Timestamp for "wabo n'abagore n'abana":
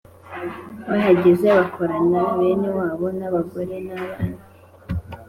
2.77-4.37